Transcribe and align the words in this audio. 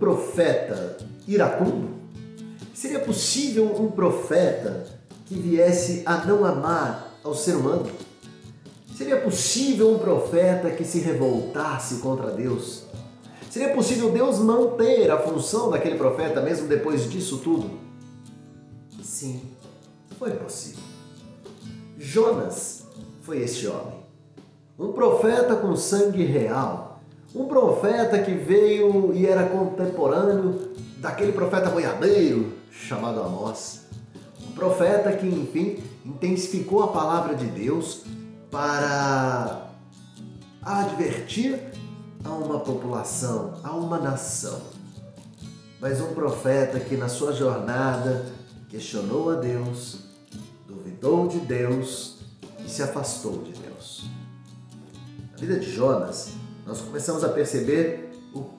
profeta 0.00 0.96
iracundo? 1.28 1.90
Seria 2.74 2.98
possível 2.98 3.66
um 3.78 3.90
profeta 3.90 4.86
que 5.26 5.34
viesse 5.34 6.02
a 6.06 6.24
não 6.24 6.44
amar 6.44 7.14
ao 7.22 7.34
ser 7.34 7.54
humano? 7.54 7.88
Seria 8.96 9.20
possível 9.20 9.92
um 9.92 9.98
profeta 9.98 10.70
que 10.70 10.84
se 10.84 10.98
revoltasse 10.98 11.96
contra 11.96 12.30
Deus? 12.30 12.84
Seria 13.50 13.74
possível 13.74 14.10
Deus 14.10 14.38
manter 14.38 15.10
a 15.10 15.18
função 15.18 15.70
daquele 15.70 15.96
profeta 15.96 16.40
mesmo 16.40 16.66
depois 16.66 17.08
disso 17.08 17.38
tudo? 17.38 17.70
Sim, 19.02 19.42
foi 20.18 20.30
possível. 20.32 20.82
Jonas 21.98 22.86
foi 23.22 23.42
este 23.42 23.66
homem. 23.66 24.00
Um 24.78 24.92
profeta 24.92 25.56
com 25.56 25.76
sangue 25.76 26.24
real. 26.24 26.89
Um 27.34 27.46
profeta 27.46 28.18
que 28.18 28.32
veio 28.32 29.14
e 29.14 29.24
era 29.24 29.46
contemporâneo 29.46 30.72
daquele 30.96 31.30
profeta 31.30 31.70
boiadeiro 31.70 32.52
chamado 32.72 33.20
Amós. 33.22 33.82
Um 34.48 34.52
profeta 34.52 35.12
que, 35.12 35.26
enfim, 35.26 35.78
intensificou 36.04 36.82
a 36.82 36.88
palavra 36.88 37.36
de 37.36 37.46
Deus 37.46 38.02
para 38.50 39.68
advertir 40.60 41.60
a 42.24 42.30
uma 42.30 42.58
população, 42.58 43.54
a 43.62 43.76
uma 43.76 43.98
nação. 43.98 44.60
Mas 45.80 46.00
um 46.00 46.12
profeta 46.12 46.80
que 46.80 46.96
na 46.96 47.08
sua 47.08 47.32
jornada 47.32 48.26
questionou 48.68 49.30
a 49.30 49.34
Deus, 49.36 50.00
duvidou 50.66 51.28
de 51.28 51.38
Deus 51.38 52.18
e 52.64 52.68
se 52.68 52.82
afastou 52.82 53.38
de 53.38 53.52
Deus. 53.52 54.10
Na 55.30 55.38
vida 55.38 55.58
de 55.58 55.70
Jonas, 55.70 56.39
nós 56.66 56.80
começamos 56.80 57.24
a 57.24 57.28
perceber 57.28 58.10
o 58.34 58.50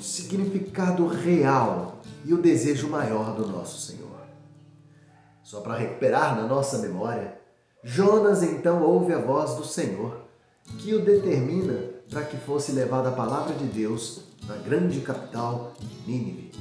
significado 0.00 1.06
real 1.06 2.00
e 2.24 2.34
o 2.34 2.40
desejo 2.40 2.88
maior 2.88 3.34
do 3.34 3.46
nosso 3.46 3.80
Senhor. 3.80 4.10
Só 5.42 5.60
para 5.60 5.76
recuperar 5.76 6.36
na 6.36 6.46
nossa 6.46 6.78
memória, 6.78 7.38
Jonas 7.82 8.42
então 8.42 8.82
ouve 8.82 9.12
a 9.12 9.18
voz 9.18 9.54
do 9.54 9.64
Senhor, 9.64 10.20
que 10.78 10.94
o 10.94 11.04
determina 11.04 11.90
para 12.08 12.22
que 12.22 12.36
fosse 12.36 12.72
levada 12.72 13.08
a 13.08 13.12
palavra 13.12 13.54
de 13.54 13.64
Deus 13.64 14.22
na 14.46 14.56
grande 14.56 15.00
capital 15.00 15.72
Nínive. 16.06 16.52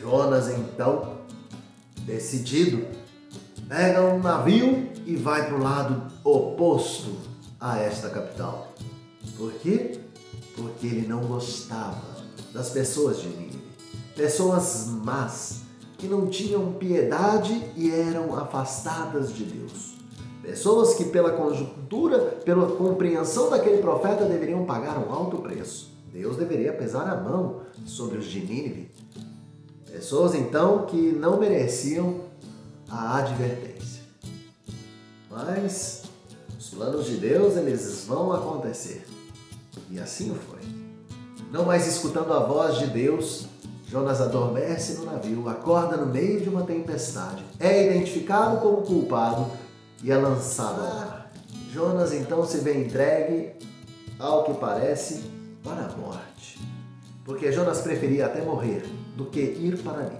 Jonas 0.00 0.48
então, 0.48 1.18
decidido, 2.00 2.86
pega 3.68 4.02
um 4.02 4.20
navio 4.20 4.90
e 5.06 5.16
vai 5.16 5.46
para 5.46 5.56
o 5.56 5.62
lado 5.62 6.12
oposto 6.22 7.16
a 7.60 7.78
esta 7.78 8.10
capital. 8.10 8.73
Por 9.36 9.52
quê? 9.54 9.98
Porque 10.56 10.86
ele 10.86 11.06
não 11.06 11.20
gostava 11.26 12.02
das 12.52 12.70
pessoas 12.70 13.20
de 13.20 13.28
Nínive. 13.28 13.64
Pessoas 14.14 14.86
más, 14.86 15.62
que 15.98 16.06
não 16.06 16.26
tinham 16.26 16.72
piedade 16.74 17.72
e 17.76 17.90
eram 17.90 18.36
afastadas 18.36 19.34
de 19.34 19.44
Deus. 19.44 19.94
Pessoas 20.42 20.94
que, 20.94 21.06
pela 21.06 21.32
conjuntura, 21.32 22.18
pela 22.44 22.76
compreensão 22.76 23.50
daquele 23.50 23.78
profeta, 23.78 24.26
deveriam 24.26 24.64
pagar 24.64 24.98
um 24.98 25.12
alto 25.12 25.38
preço. 25.38 25.92
Deus 26.12 26.36
deveria 26.36 26.72
pesar 26.72 27.08
a 27.08 27.20
mão 27.20 27.62
sobre 27.86 28.18
os 28.18 28.26
de 28.26 28.40
Nínive. 28.40 28.90
Pessoas, 29.90 30.34
então, 30.34 30.86
que 30.86 31.12
não 31.12 31.40
mereciam 31.40 32.20
a 32.88 33.18
advertência. 33.18 34.02
Mas 35.30 36.02
os 36.58 36.68
planos 36.68 37.06
de 37.06 37.16
Deus, 37.16 37.56
eles 37.56 38.04
vão 38.06 38.32
acontecer. 38.32 39.13
E 39.90 39.98
assim 39.98 40.34
foi. 40.48 40.60
Não 41.50 41.64
mais 41.64 41.86
escutando 41.86 42.32
a 42.32 42.40
voz 42.40 42.78
de 42.78 42.86
Deus, 42.86 43.46
Jonas 43.86 44.20
adormece 44.20 44.94
no 44.94 45.04
navio, 45.04 45.48
acorda 45.48 45.96
no 45.96 46.06
meio 46.06 46.40
de 46.40 46.48
uma 46.48 46.62
tempestade, 46.62 47.44
é 47.60 47.86
identificado 47.86 48.60
como 48.60 48.82
culpado 48.82 49.46
e 50.02 50.10
é 50.10 50.16
lançado 50.16 50.80
ao 50.80 50.94
mar. 50.94 51.32
Jonas 51.72 52.12
então 52.12 52.44
se 52.44 52.58
vê 52.58 52.84
entregue, 52.84 53.52
ao 54.18 54.44
que 54.44 54.54
parece, 54.54 55.22
para 55.62 55.86
a 55.86 55.96
morte. 55.96 56.60
Porque 57.24 57.52
Jonas 57.52 57.80
preferia 57.82 58.26
até 58.26 58.42
morrer 58.42 58.84
do 59.16 59.26
que 59.26 59.40
ir 59.40 59.78
para 59.78 59.98
ali. 59.98 60.18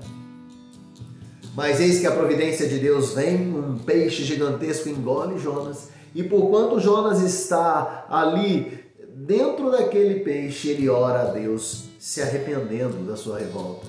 Mas 1.55 1.81
eis 1.81 2.01
que 2.01 2.07
a 2.07 2.13
providência 2.13 2.69
de 2.69 2.79
Deus 2.79 3.15
vem, 3.15 3.55
um 3.57 3.79
peixe 3.79 4.25
gigantesco 4.25 4.89
engole 4.89 5.39
Jonas, 5.39 5.89
e 6.15 6.23
por 6.23 6.49
quanto 6.49 6.81
Jonas 6.81 7.21
está 7.21 8.07
ali 8.09 8.84
dentro 9.15 9.71
daquele 9.71 10.21
peixe, 10.21 10.69
ele 10.69 10.89
ora 10.89 11.23
a 11.23 11.33
Deus, 11.33 11.85
se 11.99 12.21
arrependendo 12.21 13.07
da 13.07 13.17
sua 13.17 13.39
revolta. 13.39 13.87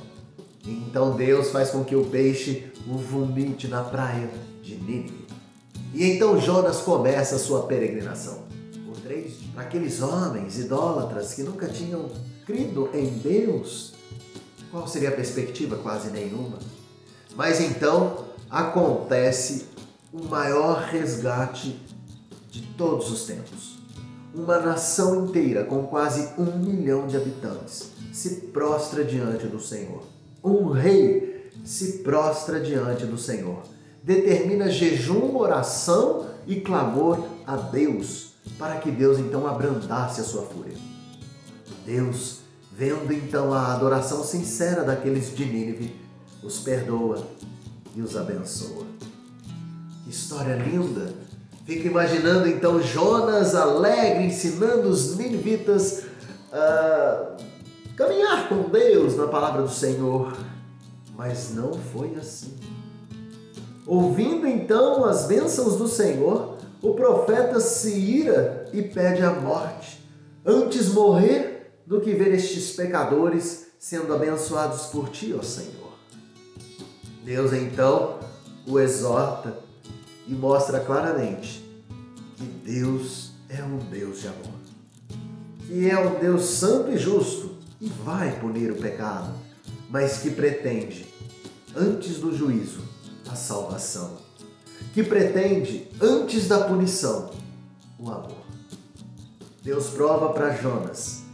Então 0.65 1.15
Deus 1.15 1.49
faz 1.49 1.71
com 1.71 1.83
que 1.83 1.95
o 1.95 2.05
peixe 2.05 2.71
o 2.87 2.97
vomite 2.97 3.67
na 3.67 3.83
praia 3.83 4.29
de 4.61 4.75
Nínive. 4.75 5.25
E 5.93 6.03
então 6.11 6.39
Jonas 6.39 6.81
começa 6.81 7.35
a 7.35 7.39
sua 7.39 7.63
peregrinação. 7.63 8.43
Por 8.85 8.99
três 9.01 9.33
para 9.53 9.63
aqueles 9.63 10.01
homens 10.01 10.59
idólatras 10.59 11.33
que 11.33 11.43
nunca 11.43 11.67
tinham 11.67 12.09
crido 12.45 12.89
em 12.93 13.07
Deus, 13.19 13.93
qual 14.71 14.87
seria 14.87 15.09
a 15.09 15.13
perspectiva? 15.13 15.77
Quase 15.77 16.09
nenhuma. 16.09 16.59
Mas 17.35 17.61
então 17.61 18.25
acontece 18.49 19.67
o 20.11 20.23
maior 20.25 20.81
resgate 20.83 21.79
de 22.49 22.61
todos 22.77 23.11
os 23.11 23.25
tempos. 23.25 23.84
Uma 24.35 24.59
nação 24.59 25.25
inteira, 25.25 25.63
com 25.63 25.87
quase 25.87 26.29
um 26.37 26.57
milhão 26.57 27.07
de 27.07 27.15
habitantes, 27.15 27.91
se 28.11 28.41
prostra 28.51 29.03
diante 29.03 29.47
do 29.47 29.59
Senhor. 29.59 30.03
Um 30.43 30.69
rei 30.69 31.49
se 31.63 31.99
prostra 31.99 32.59
diante 32.59 33.05
do 33.05 33.17
Senhor 33.17 33.63
determina 34.05 34.69
jejum, 34.69 35.35
oração 35.35 36.27
e 36.45 36.61
clamor 36.61 37.25
a 37.45 37.55
Deus, 37.55 38.35
para 38.59 38.77
que 38.77 38.91
Deus 38.91 39.17
então 39.17 39.47
abrandasse 39.47 40.21
a 40.21 40.23
sua 40.23 40.43
fúria. 40.43 40.77
Deus, 41.83 42.41
vendo 42.71 43.11
então 43.11 43.51
a 43.51 43.73
adoração 43.73 44.23
sincera 44.23 44.83
daqueles 44.83 45.35
de 45.35 45.43
Nínive, 45.43 45.95
os 46.43 46.59
perdoa 46.59 47.25
e 47.95 48.01
os 48.01 48.15
abençoa. 48.15 48.85
História 50.07 50.55
linda! 50.55 51.24
Fica 51.65 51.87
imaginando 51.87 52.47
então 52.47 52.79
Jonas 52.79 53.55
alegre 53.55 54.25
ensinando 54.25 54.87
os 54.87 55.17
ninivitas 55.17 56.03
a 56.53 57.35
caminhar 57.97 58.47
com 58.47 58.69
Deus 58.69 59.17
na 59.17 59.27
palavra 59.27 59.63
do 59.63 59.69
Senhor. 59.69 60.37
Mas 61.17 61.55
não 61.55 61.73
foi 61.73 62.13
assim. 62.19 62.55
Ouvindo 63.87 64.45
então 64.45 65.05
as 65.05 65.25
bênçãos 65.25 65.75
do 65.75 65.87
Senhor, 65.87 66.57
o 66.83 66.93
profeta 66.93 67.59
se 67.59 67.93
ira 67.93 68.69
e 68.71 68.83
pede 68.83 69.23
a 69.23 69.31
morte, 69.31 70.05
antes 70.45 70.89
morrer 70.89 71.79
do 71.85 71.99
que 71.99 72.13
ver 72.13 72.33
estes 72.33 72.75
pecadores 72.75 73.67
sendo 73.79 74.13
abençoados 74.13 74.87
por 74.87 75.09
ti, 75.09 75.35
ó 75.37 75.41
Senhor. 75.41 75.93
Deus 77.23 77.53
então 77.53 78.19
o 78.67 78.79
exorta 78.79 79.64
e 80.27 80.33
mostra 80.33 80.79
claramente 80.79 81.63
que 82.35 82.43
Deus 82.43 83.31
é 83.49 83.63
um 83.63 83.77
Deus 83.77 84.21
de 84.21 84.27
amor, 84.27 84.59
que 85.65 85.89
é 85.89 85.99
um 85.99 86.19
Deus 86.19 86.45
santo 86.45 86.91
e 86.91 86.97
justo 86.97 87.55
e 87.79 87.87
vai 88.03 88.39
punir 88.39 88.71
o 88.71 88.75
pecado, 88.75 89.33
mas 89.89 90.19
que 90.19 90.31
pretende, 90.31 91.07
antes 91.75 92.17
do 92.17 92.35
juízo, 92.35 92.81
a 93.29 93.35
salvação, 93.35 94.17
que 94.93 95.03
pretende, 95.03 95.87
antes 96.01 96.47
da 96.47 96.61
punição, 96.61 97.31
o 97.99 98.09
amor. 98.09 98.45
Deus 99.63 99.89
prova 99.89 100.33
para 100.33 100.55
Jonas 100.55 101.25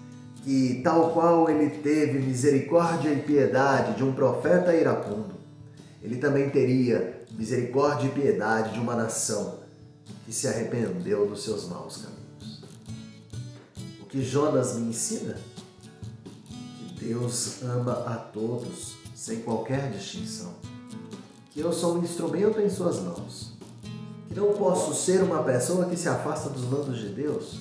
que, 0.43 0.81
tal 0.83 1.11
qual 1.11 1.49
ele 1.49 1.69
teve 1.69 2.19
misericórdia 2.19 3.09
e 3.09 3.21
piedade 3.21 3.97
de 3.97 4.03
um 4.03 4.11
profeta 4.11 4.75
iracundo, 4.75 5.40
ele 6.01 6.17
também 6.17 6.49
teria 6.49 7.25
misericórdia 7.31 8.07
e 8.07 8.11
piedade 8.11 8.73
de 8.73 8.79
uma 8.79 8.95
nação 8.95 9.59
que 10.25 10.33
se 10.33 10.47
arrependeu 10.47 11.27
dos 11.27 11.43
seus 11.43 11.67
maus 11.67 11.97
caminhos. 11.97 12.63
O 14.01 14.05
que 14.05 14.21
Jonas 14.23 14.75
me 14.75 14.89
ensina? 14.89 15.37
Que 16.49 17.05
Deus 17.05 17.61
ama 17.63 17.93
a 18.05 18.15
todos, 18.15 18.95
sem 19.15 19.41
qualquer 19.41 19.91
distinção 19.91 20.61
que 21.51 21.59
eu 21.59 21.71
sou 21.73 21.97
um 21.97 22.03
instrumento 22.03 22.59
em 22.61 22.69
Suas 22.69 22.99
mãos, 23.01 23.51
que 24.27 24.33
não 24.33 24.53
posso 24.53 24.95
ser 24.95 25.21
uma 25.21 25.43
pessoa 25.43 25.85
que 25.85 25.97
se 25.97 26.07
afasta 26.07 26.49
dos 26.49 26.63
mandos 26.63 26.99
de 26.99 27.09
Deus, 27.09 27.59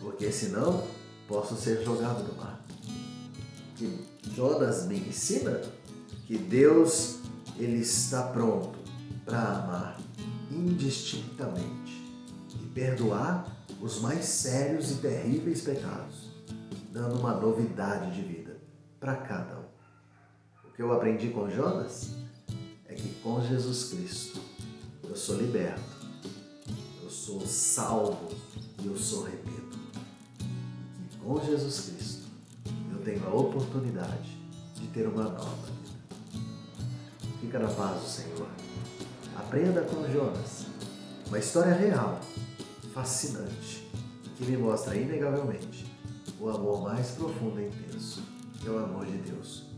porque 0.00 0.30
senão 0.30 0.84
posso 1.26 1.56
ser 1.56 1.82
jogado 1.82 2.22
no 2.24 2.36
mar. 2.36 2.62
Que 3.74 3.98
Jonas 4.34 4.86
me 4.86 4.98
ensina 4.98 5.62
que 6.26 6.36
Deus 6.36 7.20
ele 7.62 7.78
está 7.78 8.24
pronto 8.24 8.78
para 9.24 9.40
amar 9.40 10.00
indistintamente 10.50 12.02
e 12.60 12.66
perdoar 12.74 13.46
os 13.80 14.00
mais 14.00 14.24
sérios 14.24 14.90
e 14.90 14.94
terríveis 14.96 15.62
pecados, 15.62 16.30
dando 16.90 17.18
uma 17.18 17.34
novidade 17.34 18.14
de 18.14 18.22
vida 18.22 18.56
para 18.98 19.16
cada 19.16 19.58
um. 19.58 20.68
O 20.68 20.72
que 20.72 20.82
eu 20.82 20.92
aprendi 20.92 21.28
com 21.28 21.48
Jonas 21.48 22.14
é 22.86 22.94
que 22.94 23.08
com 23.20 23.40
Jesus 23.40 23.90
Cristo 23.90 24.40
eu 25.08 25.14
sou 25.14 25.36
liberto, 25.36 25.82
eu 27.02 27.10
sou 27.10 27.40
salvo 27.46 28.28
e 28.82 28.86
eu 28.86 28.96
sou 28.96 29.24
remido. 29.24 29.78
E 31.00 31.08
que 31.08 31.16
com 31.18 31.40
Jesus 31.44 31.90
Cristo 31.90 32.26
eu 32.92 32.98
tenho 33.04 33.24
a 33.26 33.34
oportunidade 33.34 34.36
de 34.74 34.86
ter 34.88 35.06
uma 35.06 35.24
nova 35.24 35.66
vida. 35.66 35.91
Do 37.52 38.08
Senhor. 38.08 38.48
Aprenda 39.36 39.82
com 39.82 40.10
Jonas, 40.10 40.68
uma 41.26 41.38
história 41.38 41.74
real, 41.74 42.18
fascinante, 42.94 43.86
que 44.36 44.44
me 44.46 44.56
mostra 44.56 44.96
inegavelmente 44.96 45.84
o 46.40 46.48
amor 46.48 46.82
mais 46.82 47.10
profundo 47.10 47.60
e 47.60 47.66
intenso, 47.66 48.22
que 48.58 48.66
é 48.66 48.70
o 48.70 48.78
amor 48.78 49.04
de 49.04 49.18
Deus 49.18 49.71